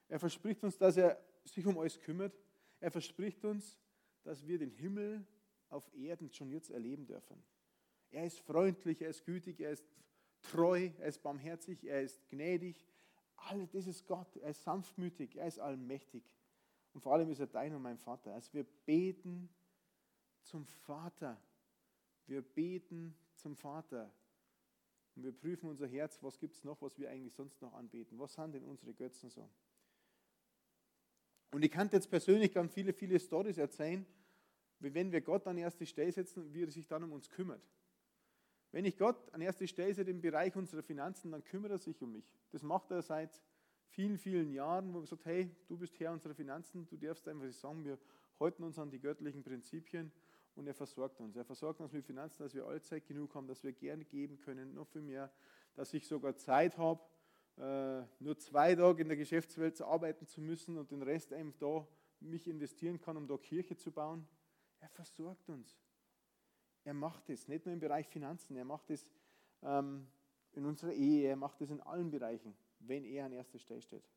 [0.07, 2.33] Er verspricht uns, dass er sich um alles kümmert.
[2.79, 3.77] Er verspricht uns,
[4.23, 5.23] dass wir den Himmel
[5.69, 7.43] auf Erden schon jetzt erleben dürfen.
[8.09, 9.85] Er ist freundlich, er ist gütig, er ist
[10.41, 12.83] treu, er ist barmherzig, er ist gnädig.
[13.37, 14.35] Alles das ist Gott.
[14.37, 16.23] Er ist sanftmütig, er ist allmächtig.
[16.93, 18.33] Und vor allem ist er dein und mein Vater.
[18.33, 19.49] Also wir beten
[20.41, 21.39] zum Vater.
[22.25, 24.11] Wir beten zum Vater.
[25.15, 28.19] Und wir prüfen unser Herz, was gibt es noch, was wir eigentlich sonst noch anbeten.
[28.19, 29.49] Was sind denn unsere Götzen so?
[31.51, 34.05] Und ich kann jetzt persönlich ganz viele, viele Stories erzählen,
[34.79, 37.61] wie wenn wir Gott an erste Stelle setzen, wie er sich dann um uns kümmert.
[38.71, 42.01] Wenn ich Gott an erste Stelle setze im Bereich unserer Finanzen, dann kümmert er sich
[42.01, 42.31] um mich.
[42.51, 43.41] Das macht er seit
[43.87, 47.51] vielen, vielen Jahren, wo er sagt, hey, du bist Herr unserer Finanzen, du darfst einfach
[47.51, 47.97] sagen, wir
[48.39, 50.11] halten uns an die göttlichen Prinzipien
[50.55, 51.35] und er versorgt uns.
[51.35, 54.73] Er versorgt uns mit Finanzen, dass wir allzeit genug haben, dass wir gerne geben können,
[54.73, 55.31] noch viel mehr,
[55.75, 57.01] dass ich sogar Zeit habe,
[57.57, 61.87] äh, nur zwei Tage in der Geschäftswelt arbeiten zu müssen und den Rest einfach da
[62.19, 64.27] mich investieren kann, um da Kirche zu bauen.
[64.79, 65.79] Er versorgt uns.
[66.87, 69.11] Er macht es, nicht nur im Bereich Finanzen, er macht es
[69.61, 70.07] ähm,
[70.53, 74.09] in unserer Ehe, er macht es in allen Bereichen, wenn er an erster Stelle steht.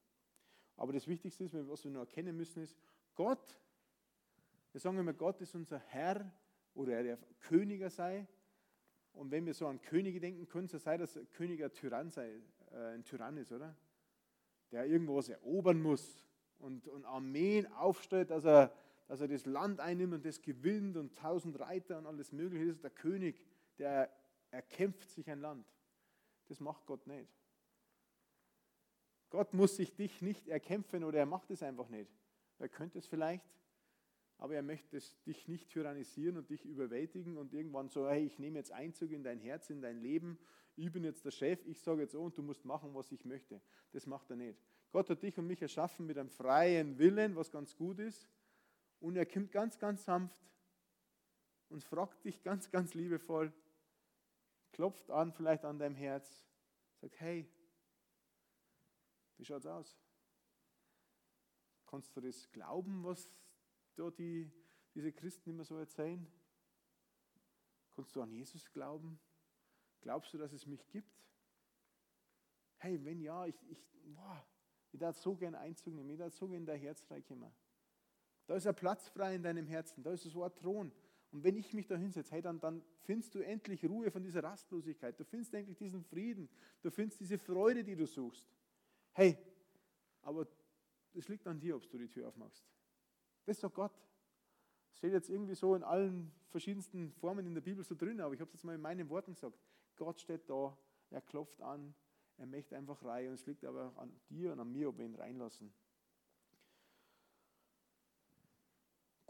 [0.76, 2.78] Aber das Wichtigste ist, was wir nur erkennen müssen, ist,
[3.16, 3.58] Gott,
[4.70, 6.32] wir sagen immer, Gott ist unser Herr
[6.74, 8.28] oder er darf Königer sei.
[9.14, 12.08] Und wenn wir so an Könige denken, könnte es sein, dass ein König ein Tyrann
[12.08, 13.76] sei, äh, ein Tyrann ist, oder?
[14.70, 16.24] Der irgendwas erobern muss
[16.60, 18.72] und, und Armeen aufstellt, dass er
[19.10, 22.66] dass er das Land einnimmt und das gewinnt und tausend Reiter und alles Mögliche.
[22.66, 23.44] Das ist der König,
[23.76, 24.08] der
[24.52, 25.66] erkämpft sich ein Land.
[26.46, 27.28] Das macht Gott nicht.
[29.30, 32.08] Gott muss sich dich nicht erkämpfen oder er macht es einfach nicht.
[32.60, 33.44] Er könnte es vielleicht,
[34.38, 38.58] aber er möchte dich nicht tyrannisieren und dich überwältigen und irgendwann so, hey, ich nehme
[38.58, 40.38] jetzt Einzug in dein Herz, in dein Leben,
[40.76, 43.24] ich bin jetzt der Chef, ich sage jetzt, oh, und du musst machen, was ich
[43.24, 43.60] möchte.
[43.90, 44.60] Das macht er nicht.
[44.92, 48.28] Gott hat dich und mich erschaffen mit einem freien Willen, was ganz gut ist.
[49.00, 50.40] Und er kommt ganz, ganz sanft
[51.70, 53.52] und fragt dich ganz, ganz liebevoll,
[54.72, 56.46] klopft an, vielleicht an deinem Herz,
[57.00, 57.48] sagt, hey,
[59.38, 59.98] wie schaut's aus?
[61.86, 63.34] Kannst du das glauben, was
[63.96, 64.50] da die,
[64.94, 66.26] diese Christen immer so erzählen?
[67.94, 69.18] Kannst du an Jesus glauben?
[70.02, 71.10] Glaubst du, dass es mich gibt?
[72.76, 73.84] Hey, wenn ja, ich, ich,
[74.14, 74.44] boah,
[74.92, 77.52] ich darf so gern Einzug nehmen, ich darf so gern in dein Herz reinkommen.
[78.50, 80.90] Da ist ein Platz frei in deinem Herzen, da ist so ein Thron.
[81.30, 84.42] Und wenn ich mich da hinsetze, hey, dann, dann findest du endlich Ruhe von dieser
[84.42, 85.20] Rastlosigkeit.
[85.20, 86.48] Du findest endlich diesen Frieden.
[86.82, 88.52] Du findest diese Freude, die du suchst.
[89.12, 89.38] Hey,
[90.22, 90.48] aber
[91.14, 92.66] es liegt an dir, ob du die Tür aufmachst.
[93.46, 93.92] Das ist doch Gott.
[94.88, 98.34] Das steht jetzt irgendwie so in allen verschiedensten Formen in der Bibel so drin, aber
[98.34, 99.60] ich habe es jetzt mal in meinen Worten gesagt.
[99.94, 100.76] Gott steht da,
[101.10, 101.94] er klopft an,
[102.36, 105.04] er möchte einfach rein und es liegt aber an dir und an mir, ob wir
[105.04, 105.72] ihn reinlassen.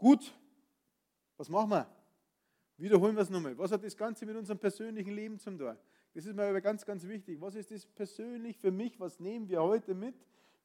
[0.01, 0.33] Gut,
[1.37, 1.87] was machen wir?
[2.77, 3.55] Wiederholen wir es nochmal.
[3.59, 5.77] Was hat das Ganze mit unserem persönlichen Leben zum tun?
[6.15, 7.39] Das ist mir aber ganz, ganz wichtig.
[7.39, 8.99] Was ist das persönlich für mich?
[8.99, 10.15] Was nehmen wir heute mit?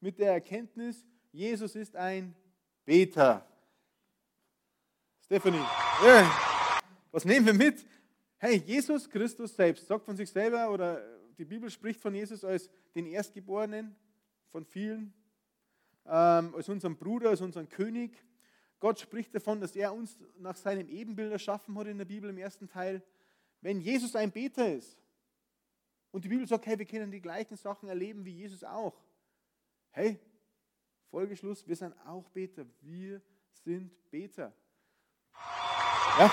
[0.01, 2.33] Mit der Erkenntnis, Jesus ist ein
[2.83, 3.45] Beter.
[5.23, 5.63] Stephanie,
[6.03, 6.31] ja.
[7.11, 7.85] was nehmen wir mit?
[8.39, 10.99] Hey, Jesus Christus selbst sagt von sich selber oder
[11.37, 13.95] die Bibel spricht von Jesus als den Erstgeborenen
[14.49, 15.13] von vielen,
[16.07, 18.17] ähm, als unseren Bruder, als unseren König.
[18.79, 22.37] Gott spricht davon, dass er uns nach seinem Ebenbild erschaffen hat in der Bibel im
[22.37, 23.01] ersten Teil.
[23.61, 24.97] Wenn Jesus ein Beter ist
[26.11, 29.01] und die Bibel sagt, hey, wir können die gleichen Sachen erleben wie Jesus auch.
[29.91, 30.19] Hey,
[31.09, 32.65] Folgeschluss, wir sind auch Beter.
[32.81, 33.21] Wir
[33.63, 34.53] sind Beter.
[36.19, 36.31] Ja,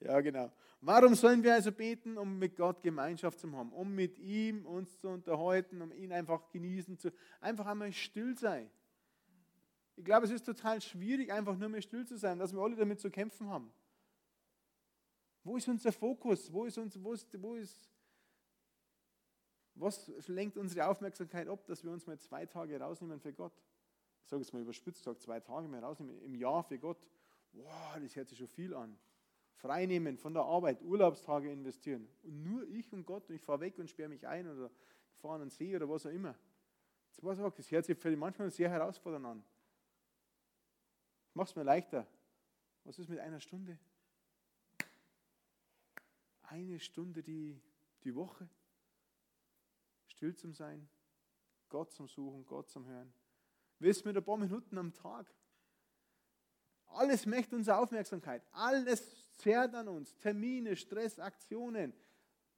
[0.00, 0.52] ja genau.
[0.80, 2.16] Warum sollen wir also beten?
[2.16, 6.48] Um mit Gott Gemeinschaft zu haben, um mit ihm uns zu unterhalten, um ihn einfach
[6.50, 8.70] genießen zu, einfach einmal still sein.
[9.98, 12.76] Ich glaube, es ist total schwierig, einfach nur mehr still zu sein, dass wir alle
[12.76, 13.72] damit zu kämpfen haben.
[15.42, 16.52] Wo ist unser Fokus?
[16.52, 17.90] Wo ist uns, wo ist, wo ist,
[19.74, 23.52] was lenkt unsere Aufmerksamkeit ab, dass wir uns mal zwei Tage rausnehmen für Gott?
[24.22, 27.04] Ich sage es mal überspitzt, sage zwei Tage mal rausnehmen im Jahr für Gott.
[27.52, 28.96] Wow, das hört sich schon viel an.
[29.54, 32.08] Freinehmen von der Arbeit, Urlaubstage investieren.
[32.22, 34.70] Und nur ich und Gott und ich fahre weg und sperre mich ein oder
[35.16, 36.36] fahre an den See oder was auch immer.
[37.20, 39.44] Das, hört sich für manchmal sehr herausfordernd an.
[41.38, 42.04] Mach es mir leichter.
[42.82, 43.78] Was ist mit einer Stunde?
[46.42, 47.62] Eine Stunde die,
[48.02, 48.48] die Woche.
[50.08, 50.88] Still zum Sein,
[51.68, 53.12] Gott zum Suchen, Gott zum Hören.
[53.78, 55.32] Willst mit ein paar Minuten am Tag?
[56.86, 58.42] Alles möchte unsere Aufmerksamkeit.
[58.50, 60.16] Alles zerrt an uns.
[60.16, 61.94] Termine, Stress, Aktionen.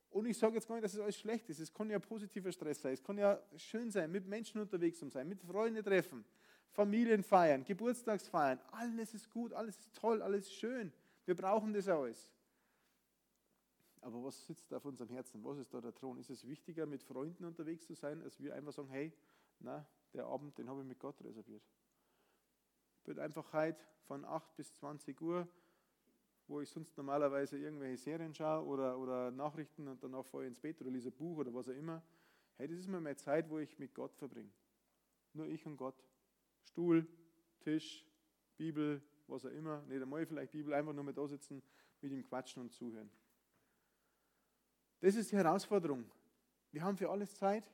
[0.08, 1.60] Und ich sage jetzt gar nicht, dass es alles schlecht ist.
[1.60, 2.94] Es kann ja positiver Stress sein.
[2.94, 6.24] Es kann ja schön sein, mit Menschen unterwegs zu sein, mit Freunden treffen,
[6.70, 8.60] Familien feiern, Geburtstagsfeiern.
[8.70, 10.92] Alles ist gut, alles ist toll, alles ist schön.
[11.24, 12.32] Wir brauchen das alles.
[14.02, 15.44] Aber was sitzt da auf unserem Herzen?
[15.44, 16.18] Was ist da der Thron?
[16.18, 19.12] Ist es wichtiger, mit Freunden unterwegs zu sein, als wir einfach sagen, hey,
[19.58, 21.62] na, der Abend, den habe ich mit Gott reserviert.
[23.04, 25.46] Wird einfach heute von 8 bis 20 Uhr,
[26.46, 30.60] wo ich sonst normalerweise irgendwelche Serien schaue oder, oder Nachrichten und danach fahre ich ins
[30.60, 32.02] Bett oder lese ein Buch oder was auch immer.
[32.56, 34.50] Hey, das ist mir meine Zeit, wo ich mit Gott verbringe.
[35.32, 35.94] Nur ich und Gott.
[36.64, 37.06] Stuhl,
[37.60, 38.04] Tisch,
[38.56, 39.82] Bibel, was auch immer.
[39.82, 41.62] Nicht einmal vielleicht Bibel, einfach nur mit da sitzen,
[42.00, 43.10] mit ihm quatschen und zuhören.
[45.00, 46.04] Das ist die Herausforderung.
[46.72, 47.64] Wir haben für alles Zeit,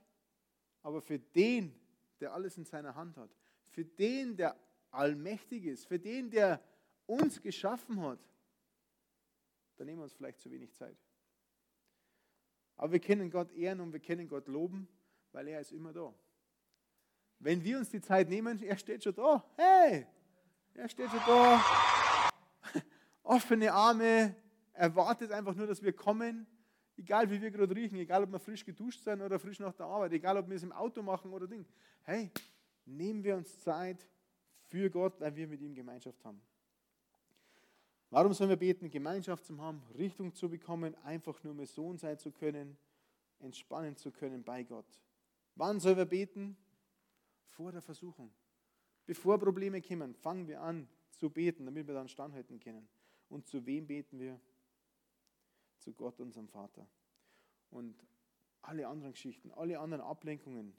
[0.83, 1.75] aber für den,
[2.21, 3.31] der alles in seiner Hand hat,
[3.69, 4.57] für den, der
[4.91, 6.63] allmächtig ist, für den, der
[7.07, 8.21] uns geschaffen hat,
[9.77, 10.97] da nehmen wir uns vielleicht zu wenig Zeit.
[12.77, 14.89] Aber wir können Gott ehren und wir können Gott loben,
[15.33, 16.15] weil er ist immer da.
[17.39, 19.45] Wenn wir uns die Zeit nehmen, er steht schon da.
[19.57, 20.07] Hey,
[20.75, 21.61] er steht schon da.
[23.23, 24.35] Offene Arme,
[24.73, 26.47] er wartet einfach nur, dass wir kommen.
[26.97, 29.87] Egal wie wir gerade riechen, egal ob wir frisch geduscht sind oder frisch nach der
[29.87, 31.67] Arbeit, egal ob wir es im Auto machen oder Ding.
[32.03, 32.31] Hey,
[32.87, 34.07] nehmen wir uns Zeit
[34.69, 36.41] für Gott, weil wir mit ihm Gemeinschaft haben.
[38.11, 38.89] Warum sollen wir beten?
[38.89, 42.79] Gemeinschaft zu haben, Richtung zu bekommen, einfach nur mehr Sohn sein zu können,
[43.41, 44.87] entspannen zu können bei Gott.
[45.55, 46.57] Wann sollen wir beten?
[47.57, 48.31] Vor der Versuchung.
[49.07, 52.87] Bevor Probleme kommen, fangen wir an zu beten, damit wir dann standhalten können.
[53.31, 54.39] Und zu wem beten wir?
[55.79, 56.87] Zu Gott, unserem Vater.
[57.71, 57.97] Und
[58.61, 60.75] alle anderen Geschichten, alle anderen Ablenkungen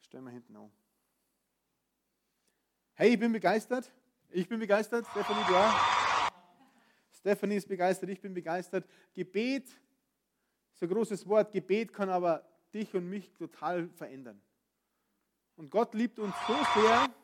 [0.00, 0.70] stellen wir hinten an.
[2.94, 3.90] Hey, ich bin begeistert.
[4.28, 5.06] Ich bin begeistert.
[5.06, 6.32] Stephanie, du auch?
[7.12, 8.10] Stephanie ist begeistert.
[8.10, 8.86] Ich bin begeistert.
[9.14, 9.68] Gebet
[10.74, 11.50] ist ein großes Wort.
[11.50, 12.44] Gebet kann aber
[12.74, 14.42] dich und mich total verändern.
[15.60, 17.14] Und Gott liebt uns so sehr,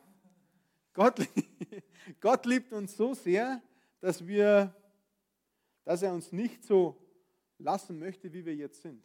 [0.93, 1.27] Gott,
[2.21, 3.63] Gott liebt uns so sehr,
[3.99, 4.75] dass wir,
[5.83, 6.95] dass er uns nicht so
[7.57, 9.03] lassen möchte, wie wir jetzt sind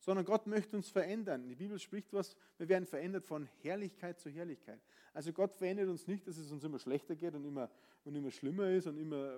[0.00, 1.46] sondern Gott möchte uns verändern.
[1.46, 4.80] Die Bibel spricht was, wir werden verändert von Herrlichkeit zu Herrlichkeit.
[5.12, 7.70] Also Gott verändert uns nicht, dass es uns immer schlechter geht und immer,
[8.04, 9.34] und immer schlimmer ist und immer,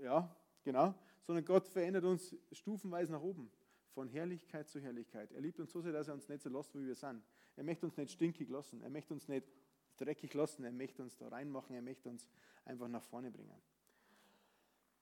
[0.00, 3.50] äh, ja, genau, sondern Gott verändert uns stufenweise nach oben,
[3.94, 5.32] von Herrlichkeit zu Herrlichkeit.
[5.32, 7.22] Er liebt uns so sehr, dass er uns nicht so lässt, wie wir sind.
[7.56, 9.46] Er möchte uns nicht stinkig lassen, er möchte uns nicht
[9.96, 12.28] dreckig lassen, er möchte uns da reinmachen, er möchte uns
[12.64, 13.56] einfach nach vorne bringen.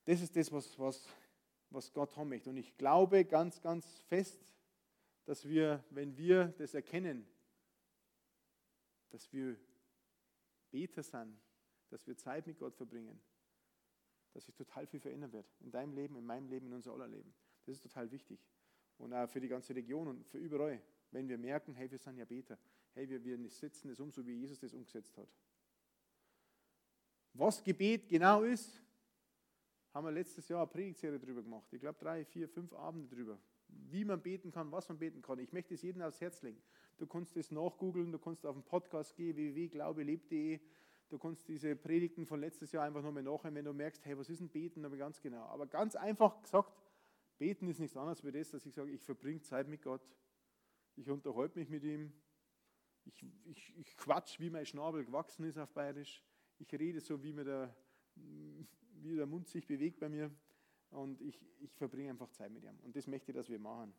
[0.05, 1.09] Das ist das, was, was,
[1.71, 2.51] was Gott haben möchte.
[2.51, 4.55] Und ich glaube ganz, ganz fest,
[5.25, 7.27] dass wir, wenn wir das erkennen,
[9.11, 9.57] dass wir
[10.71, 11.39] Beter sind,
[11.89, 13.19] dass wir Zeit mit Gott verbringen,
[14.33, 15.47] dass sich total viel verändern wird.
[15.61, 17.33] In deinem Leben, in meinem Leben, in unser aller Leben.
[17.65, 18.41] Das ist total wichtig.
[18.99, 20.81] Und auch für die ganze Region und für überall.
[21.11, 22.59] Wenn wir merken, hey, wir sind ja Beter.
[22.95, 25.29] Hey, wir, wir setzen es um, so wie Jesus das umgesetzt hat.
[27.35, 28.83] Was Gebet genau ist,
[29.93, 31.73] haben wir letztes Jahr eine Predigtserie drüber gemacht.
[31.73, 33.39] Ich glaube drei, vier, fünf Abende drüber.
[33.69, 35.39] Wie man beten kann, was man beten kann.
[35.39, 36.63] Ich möchte es jedem aufs Herz legen.
[36.99, 40.61] Du kannst das nachgoogeln, du kannst auf den Podcast gehen, www.glaubelebt.de.
[41.09, 44.31] Du kannst diese Predigten von letztes Jahr einfach nochmal nachhören, wenn du merkst, hey, was
[44.31, 44.85] ist ein Beten?
[44.85, 45.43] Aber ganz genau.
[45.45, 46.73] Aber ganz einfach gesagt,
[47.43, 50.17] Beten ist nichts anderes wie das, dass ich sage, ich verbringe Zeit mit Gott.
[50.95, 52.13] Ich unterhalte mich mit ihm.
[53.05, 56.23] Ich, ich, ich quatsch, wie mein Schnabel gewachsen ist auf Bayerisch.
[56.61, 57.77] Ich rede so, wie mir der,
[58.15, 60.31] wie der Mund sich bewegt bei mir.
[60.91, 62.79] Und ich, ich verbringe einfach Zeit mit ihm.
[62.85, 63.93] Und das möchte ich, dass wir machen.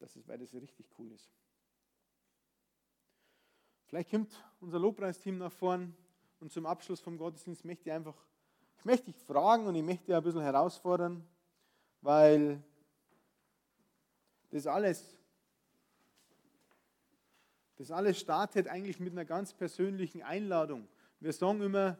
[0.00, 1.30] Das ist, weil das richtig cool ist.
[3.84, 5.94] Vielleicht kommt unser Lobpreisteam nach vorn
[6.40, 8.16] und zum Abschluss vom Gottesdienst möchte ich einfach,
[8.78, 11.24] ich möchte dich fragen und ich möchte dich ein bisschen herausfordern,
[12.00, 12.64] weil
[14.50, 15.16] das alles,
[17.76, 20.88] das alles startet eigentlich mit einer ganz persönlichen Einladung.
[21.20, 21.98] Wir sagen immer,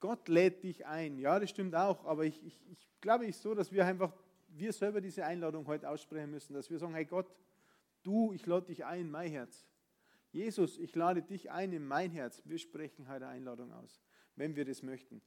[0.00, 1.18] Gott lädt dich ein.
[1.18, 4.12] Ja, das stimmt auch, aber ich, ich, ich glaube ich so, dass wir einfach,
[4.48, 7.26] wir selber diese Einladung heute aussprechen müssen, dass wir sagen, hey Gott,
[8.02, 9.66] du, ich lade dich ein in mein Herz.
[10.30, 12.42] Jesus, ich lade dich ein in mein Herz.
[12.44, 14.00] Wir sprechen heute Einladung aus,
[14.36, 15.22] wenn wir das möchten.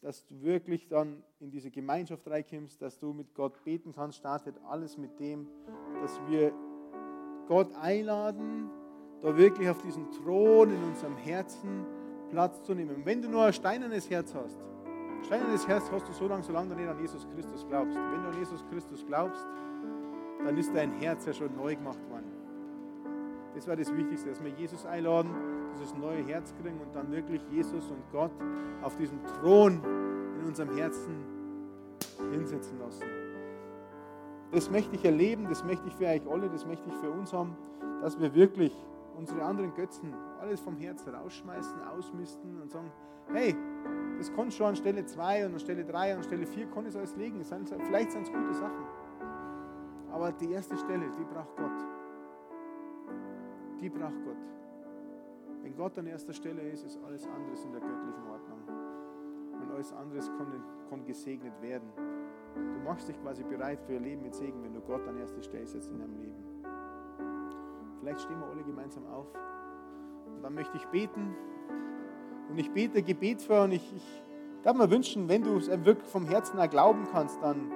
[0.00, 4.54] Dass du wirklich dann in diese Gemeinschaft reinkommst, dass du mit Gott beten kannst, startet
[4.68, 5.48] alles mit dem,
[6.02, 6.52] dass wir
[7.48, 8.70] Gott einladen,
[9.22, 11.86] da wirklich auf diesen Thron in unserem Herzen
[12.30, 13.04] Platz zu nehmen.
[13.04, 14.58] Wenn du nur ein steinernes Herz hast,
[15.24, 17.96] steinernes Herz hast du so lange, solange du nicht an Jesus Christus glaubst.
[17.96, 19.46] Wenn du an Jesus Christus glaubst,
[20.44, 22.30] dann ist dein Herz ja schon neu gemacht worden.
[23.54, 25.30] Das war das Wichtigste, dass wir Jesus einladen,
[25.74, 28.32] dieses neue Herz kriegen und dann wirklich Jesus und Gott
[28.82, 29.80] auf diesem Thron
[30.40, 31.24] in unserem Herzen
[32.30, 33.04] hinsetzen lassen.
[34.52, 37.32] Das möchte ich erleben, das möchte ich für euch alle, das möchte ich für uns
[37.32, 37.56] haben,
[38.00, 38.72] dass wir wirklich
[39.16, 42.90] unsere anderen Götzen alles vom Herz rausschmeißen, ausmisten und sagen,
[43.32, 43.56] hey,
[44.18, 46.86] das kann schon an Stelle 2 und an Stelle 3 und an Stelle 4 kann
[46.86, 47.42] es alles liegen.
[47.42, 48.84] Vielleicht sind es gute Sachen.
[50.12, 51.84] Aber die erste Stelle, die braucht Gott.
[53.80, 54.36] Die braucht Gott.
[55.64, 58.58] Wenn Gott an erster Stelle ist, ist alles andere in der göttlichen Ordnung.
[59.62, 61.88] Und alles andere kann, kann gesegnet werden.
[62.54, 65.42] Du machst dich quasi bereit für ihr Leben mit Segen, wenn du Gott an erster
[65.42, 66.44] Stelle setzt in deinem Leben.
[67.98, 69.26] Vielleicht stehen wir alle gemeinsam auf.
[70.26, 71.34] Und dann möchte ich beten.
[72.50, 74.22] Und ich bete Gebet vor und ich, ich
[74.62, 77.72] darf mir wünschen, wenn du es wirklich vom Herzen auch glauben kannst, dann,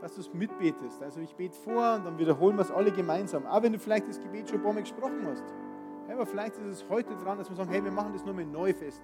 [0.00, 1.02] dass du es mitbetest.
[1.02, 3.44] Also ich bete vor und dann wiederholen wir es alle gemeinsam.
[3.44, 5.44] Auch wenn du vielleicht das Gebet schon ein paar Mal gesprochen hast.
[6.12, 8.72] Aber vielleicht ist es heute dran, dass wir sagen, hey, wir machen das nochmal neu
[8.72, 9.00] fest.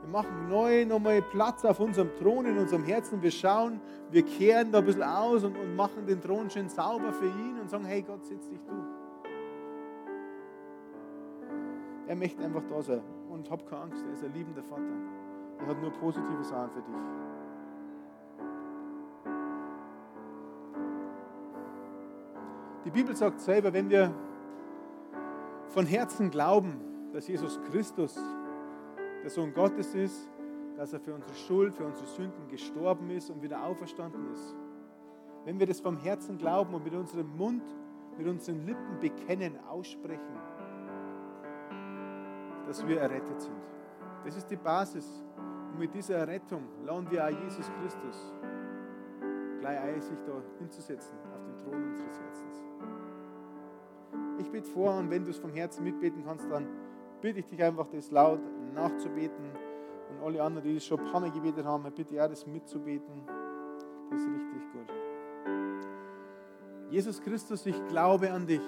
[0.00, 3.20] Wir machen neu nochmal Platz auf unserem Thron in unserem Herzen.
[3.20, 7.12] Wir schauen, wir kehren da ein bisschen aus und, und machen den Thron schön sauber
[7.12, 8.72] für ihn und sagen, hey Gott, setz dich du.
[12.06, 13.02] Er möchte einfach da sein.
[13.28, 14.82] Und hab keine Angst, er ist ein liebender Vater.
[15.60, 16.94] Er hat nur positive Sachen für dich.
[22.84, 24.10] Die Bibel sagt selber, wenn wir
[25.68, 26.80] von Herzen glauben,
[27.12, 28.18] dass Jesus Christus
[29.22, 30.28] der Sohn Gottes ist,
[30.76, 34.54] dass er für unsere Schuld, für unsere Sünden gestorben ist und wieder auferstanden ist.
[35.44, 37.64] Wenn wir das vom Herzen glauben und mit unserem Mund,
[38.16, 40.38] mit unseren Lippen bekennen, aussprechen,
[42.66, 43.56] dass wir errettet sind.
[44.24, 45.24] Das ist die Basis.
[45.72, 48.32] Und mit dieser Errettung lauen wir auch Jesus Christus
[49.60, 52.47] gleich sich da hinzusetzen auf den Thron unseres Herzens.
[54.48, 56.66] Ich bete vor und wenn du es vom Herzen mitbeten kannst, dann
[57.20, 58.40] bitte ich dich einfach, das laut
[58.74, 59.44] nachzubeten.
[60.08, 63.26] Und alle anderen, die das schon ein paar Mal gebetet haben, bitte auch das mitzubeten.
[64.10, 64.90] Das ist richtig gut.
[66.88, 68.62] Jesus Christus, ich glaube an dich.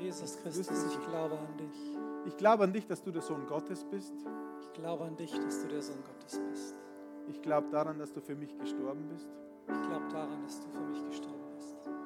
[0.00, 1.98] Jesus Christus, ich glaube an dich.
[2.26, 4.14] Ich glaube an dich, dass du der Sohn Gottes bist.
[4.62, 6.74] Ich glaube an dich, dass du der Sohn Gottes bist.
[7.28, 9.28] Ich glaube daran, dass du für mich gestorben bist.
[9.68, 12.01] Ich glaube daran, dass du für mich gestorben bist.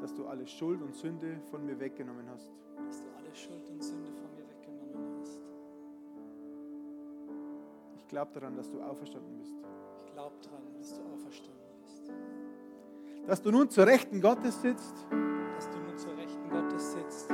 [0.00, 2.50] Dass du alle Schuld und Sünde von mir weggenommen hast.
[2.86, 5.42] Dass du alle Schuld und Sünde von mir weggenommen hast.
[7.96, 9.54] Ich glaube daran, dass du auferstanden bist.
[9.98, 12.12] Ich glaube daran, dass du auferstanden bist.
[13.26, 15.06] Dass du nun zur Rechten Gottes sitzt.
[15.54, 17.30] Dass du nun zur Rechten Gottes sitzt.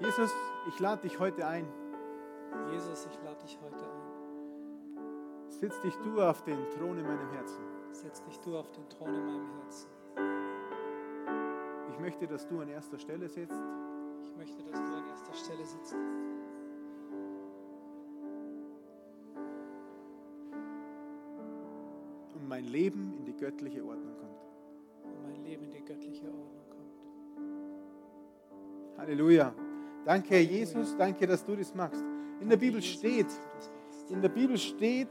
[0.00, 0.30] Jesus,
[0.68, 1.66] ich lade dich heute ein.
[2.70, 4.08] Jesus, ich lade dich heute ein.
[5.48, 7.77] Sitz dich du auf den Thron in meinem Herzen.
[7.92, 9.88] Setz dich du auf den Thron in meinem Herzen.
[11.90, 13.60] Ich möchte, dass du an erster Stelle sitzt.
[14.22, 15.96] Ich möchte, dass du an erster Stelle sitzt.
[22.34, 24.42] Und mein Leben in die göttliche Ordnung kommt.
[25.04, 26.78] Und mein Leben in die göttliche Ordnung kommt.
[28.98, 29.52] Halleluja.
[30.04, 32.04] Danke, Herr Jesus, danke, dass du das machst.
[32.40, 33.26] In der Bibel steht,
[34.08, 35.08] in der Bibel steht,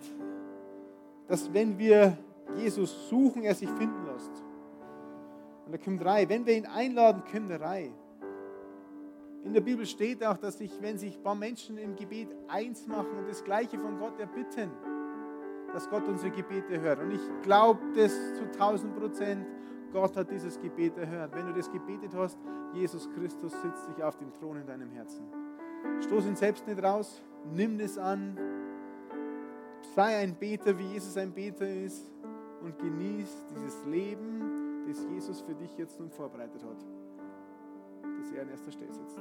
[1.27, 2.17] dass wenn wir
[2.55, 4.43] Jesus suchen, er sich finden lässt.
[5.65, 6.27] Und da kommt drei.
[6.29, 7.93] Wenn wir ihn einladen, kommt er rein.
[9.43, 12.87] In der Bibel steht auch, dass sich, wenn sich ein paar Menschen im Gebet eins
[12.87, 14.71] machen und das Gleiche von Gott erbitten,
[15.73, 16.99] dass Gott unsere Gebete hört.
[16.99, 19.45] Und ich glaube das zu 1000 Prozent.
[19.91, 21.33] Gott hat dieses Gebet erhört.
[21.33, 22.37] Wenn du das gebetet hast,
[22.73, 25.25] Jesus Christus sitzt sich auf dem Thron in deinem Herzen.
[26.01, 27.21] Stoß ihn selbst nicht raus,
[27.53, 28.37] nimm es an,
[29.95, 32.11] sei ein Beter, wie Jesus ein Beter ist
[32.61, 36.85] und genieß dieses Leben, das Jesus für dich jetzt nun vorbereitet hat
[38.19, 39.17] dass er an erster Stelle sitzt.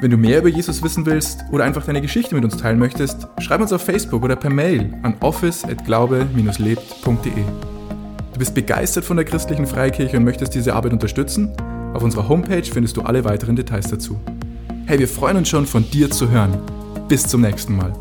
[0.00, 3.26] Wenn du mehr über Jesus wissen willst oder einfach deine Geschichte mit uns teilen möchtest,
[3.40, 7.44] schreib uns auf Facebook oder per Mail an office@glaube-lebt.de.
[8.32, 11.52] Du bist begeistert von der christlichen Freikirche und möchtest diese Arbeit unterstützen?
[11.94, 14.18] Auf unserer Homepage findest du alle weiteren Details dazu.
[14.86, 16.58] Hey, wir freuen uns schon von dir zu hören.
[17.08, 17.92] Bis zum nächsten Mal.